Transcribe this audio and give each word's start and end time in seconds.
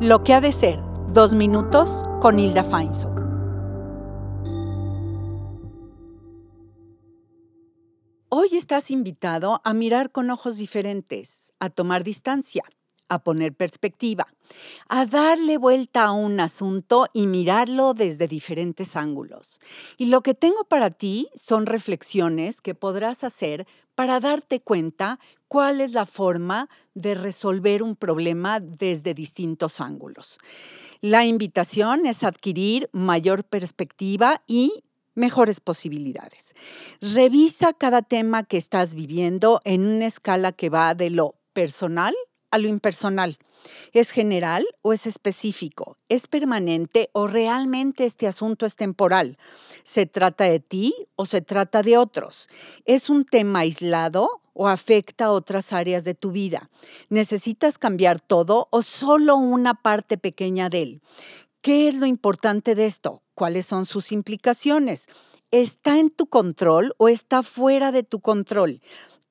Lo 0.00 0.22
que 0.22 0.32
ha 0.32 0.40
de 0.40 0.52
ser, 0.52 0.78
dos 1.12 1.34
minutos 1.34 1.90
con 2.20 2.38
Hilda 2.38 2.62
Feinsohn. 2.62 3.18
Hoy 8.28 8.50
estás 8.52 8.92
invitado 8.92 9.60
a 9.64 9.74
mirar 9.74 10.12
con 10.12 10.30
ojos 10.30 10.56
diferentes, 10.56 11.52
a 11.58 11.68
tomar 11.68 12.04
distancia, 12.04 12.62
a 13.08 13.18
poner 13.20 13.54
perspectiva, 13.54 14.26
a 14.88 15.06
darle 15.06 15.58
vuelta 15.58 16.04
a 16.04 16.12
un 16.12 16.40
asunto 16.40 17.06
y 17.12 17.26
mirarlo 17.26 17.94
desde 17.94 18.28
diferentes 18.28 18.96
ángulos. 18.96 19.60
Y 19.96 20.06
lo 20.06 20.22
que 20.22 20.34
tengo 20.34 20.64
para 20.64 20.90
ti 20.90 21.28
son 21.34 21.66
reflexiones 21.66 22.60
que 22.60 22.74
podrás 22.74 23.24
hacer 23.24 23.66
para 23.94 24.20
darte 24.20 24.60
cuenta 24.60 25.18
cuál 25.48 25.80
es 25.80 25.92
la 25.92 26.06
forma 26.06 26.68
de 26.94 27.14
resolver 27.14 27.82
un 27.82 27.96
problema 27.96 28.60
desde 28.60 29.14
distintos 29.14 29.80
ángulos. 29.80 30.38
La 31.00 31.24
invitación 31.24 32.06
es 32.06 32.24
adquirir 32.24 32.88
mayor 32.92 33.44
perspectiva 33.44 34.42
y 34.46 34.84
mejores 35.14 35.60
posibilidades. 35.60 36.54
Revisa 37.00 37.72
cada 37.72 38.02
tema 38.02 38.44
que 38.44 38.56
estás 38.56 38.94
viviendo 38.94 39.60
en 39.64 39.86
una 39.86 40.06
escala 40.06 40.52
que 40.52 40.70
va 40.70 40.94
de 40.94 41.10
lo 41.10 41.34
personal 41.52 42.14
a 42.50 42.58
lo 42.58 42.68
impersonal. 42.68 43.38
¿Es 43.92 44.10
general 44.10 44.66
o 44.82 44.92
es 44.92 45.06
específico? 45.06 45.96
¿Es 46.08 46.26
permanente 46.26 47.10
o 47.12 47.26
realmente 47.26 48.04
este 48.04 48.26
asunto 48.26 48.66
es 48.66 48.76
temporal? 48.76 49.38
¿Se 49.82 50.06
trata 50.06 50.44
de 50.44 50.60
ti 50.60 50.94
o 51.16 51.26
se 51.26 51.40
trata 51.40 51.82
de 51.82 51.96
otros? 51.96 52.48
¿Es 52.84 53.10
un 53.10 53.24
tema 53.24 53.60
aislado 53.60 54.42
o 54.52 54.68
afecta 54.68 55.26
a 55.26 55.32
otras 55.32 55.72
áreas 55.72 56.04
de 56.04 56.14
tu 56.14 56.30
vida? 56.30 56.70
¿Necesitas 57.08 57.78
cambiar 57.78 58.20
todo 58.20 58.68
o 58.70 58.82
solo 58.82 59.36
una 59.36 59.74
parte 59.74 60.18
pequeña 60.18 60.68
de 60.68 60.82
él? 60.82 61.02
¿Qué 61.60 61.88
es 61.88 61.94
lo 61.94 62.06
importante 62.06 62.74
de 62.74 62.86
esto? 62.86 63.22
¿Cuáles 63.34 63.66
son 63.66 63.86
sus 63.86 64.12
implicaciones? 64.12 65.06
¿Está 65.50 65.98
en 65.98 66.10
tu 66.10 66.26
control 66.26 66.94
o 66.98 67.08
está 67.08 67.42
fuera 67.42 67.90
de 67.90 68.02
tu 68.02 68.20
control? 68.20 68.80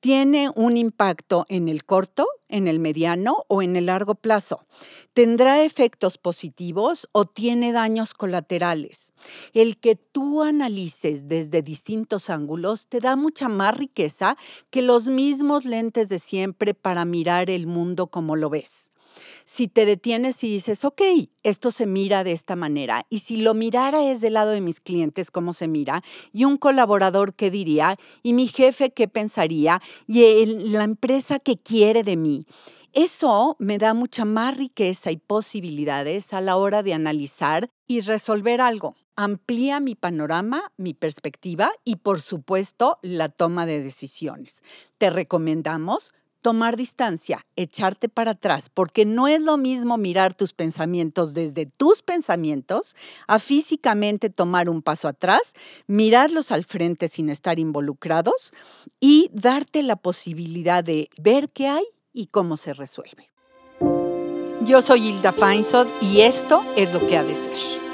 Tiene 0.00 0.50
un 0.54 0.76
impacto 0.76 1.44
en 1.48 1.68
el 1.68 1.84
corto, 1.84 2.26
en 2.48 2.68
el 2.68 2.78
mediano 2.78 3.44
o 3.48 3.62
en 3.62 3.76
el 3.76 3.86
largo 3.86 4.14
plazo. 4.14 4.66
¿Tendrá 5.12 5.62
efectos 5.62 6.18
positivos 6.18 7.08
o 7.12 7.24
tiene 7.24 7.72
daños 7.72 8.14
colaterales? 8.14 9.12
El 9.52 9.78
que 9.78 9.96
tú 9.96 10.42
analices 10.42 11.26
desde 11.28 11.62
distintos 11.62 12.30
ángulos 12.30 12.86
te 12.88 13.00
da 13.00 13.16
mucha 13.16 13.48
más 13.48 13.76
riqueza 13.76 14.36
que 14.70 14.82
los 14.82 15.06
mismos 15.06 15.64
lentes 15.64 16.08
de 16.08 16.18
siempre 16.18 16.74
para 16.74 17.04
mirar 17.04 17.50
el 17.50 17.66
mundo 17.66 18.06
como 18.06 18.36
lo 18.36 18.50
ves 18.50 18.87
si 19.50 19.66
te 19.66 19.86
detienes 19.86 20.44
y 20.44 20.48
dices, 20.48 20.84
ok, 20.84 21.00
esto 21.42 21.70
se 21.70 21.86
mira 21.86 22.22
de 22.22 22.32
esta 22.32 22.54
manera, 22.54 23.06
y 23.08 23.20
si 23.20 23.38
lo 23.38 23.54
mirara 23.54 24.04
es 24.04 24.20
del 24.20 24.34
lado 24.34 24.50
de 24.50 24.60
mis 24.60 24.78
clientes, 24.78 25.30
cómo 25.30 25.54
se 25.54 25.68
mira, 25.68 26.02
y 26.34 26.44
un 26.44 26.58
colaborador 26.58 27.32
qué 27.32 27.50
diría, 27.50 27.96
y 28.22 28.34
mi 28.34 28.46
jefe 28.46 28.90
qué 28.90 29.08
pensaría, 29.08 29.80
y 30.06 30.44
la 30.44 30.84
empresa 30.84 31.38
qué 31.38 31.56
quiere 31.56 32.02
de 32.02 32.18
mí. 32.18 32.46
Eso 32.92 33.56
me 33.58 33.78
da 33.78 33.94
mucha 33.94 34.26
más 34.26 34.54
riqueza 34.54 35.10
y 35.10 35.16
posibilidades 35.16 36.34
a 36.34 36.42
la 36.42 36.56
hora 36.56 36.82
de 36.82 36.92
analizar 36.92 37.70
y 37.86 38.00
resolver 38.00 38.60
algo. 38.60 38.96
Amplía 39.16 39.80
mi 39.80 39.94
panorama, 39.94 40.72
mi 40.76 40.92
perspectiva 40.92 41.72
y 41.84 41.96
por 41.96 42.20
supuesto 42.20 42.98
la 43.02 43.30
toma 43.30 43.64
de 43.64 43.82
decisiones. 43.82 44.62
Te 44.98 45.10
recomendamos 45.10 46.12
tomar 46.40 46.76
distancia, 46.76 47.46
echarte 47.56 48.08
para 48.08 48.32
atrás, 48.32 48.70
porque 48.72 49.04
no 49.04 49.28
es 49.28 49.40
lo 49.40 49.56
mismo 49.56 49.96
mirar 49.96 50.34
tus 50.34 50.52
pensamientos 50.52 51.34
desde 51.34 51.66
tus 51.66 52.02
pensamientos 52.02 52.94
a 53.26 53.38
físicamente 53.38 54.30
tomar 54.30 54.68
un 54.68 54.82
paso 54.82 55.08
atrás, 55.08 55.40
mirarlos 55.86 56.52
al 56.52 56.64
frente 56.64 57.08
sin 57.08 57.30
estar 57.30 57.58
involucrados 57.58 58.52
y 59.00 59.30
darte 59.32 59.82
la 59.82 59.96
posibilidad 59.96 60.84
de 60.84 61.10
ver 61.20 61.50
qué 61.50 61.68
hay 61.68 61.84
y 62.12 62.26
cómo 62.26 62.56
se 62.56 62.72
resuelve. 62.72 63.30
Yo 64.64 64.82
soy 64.82 65.08
Hilda 65.08 65.32
Feinsod 65.32 65.86
y 66.00 66.20
esto 66.20 66.64
es 66.76 66.92
lo 66.92 67.06
que 67.06 67.16
ha 67.16 67.24
de 67.24 67.34
ser. 67.34 67.87